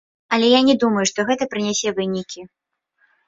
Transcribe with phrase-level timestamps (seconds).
[0.35, 2.47] Але я не думаю, што гэта прынясе вынікі.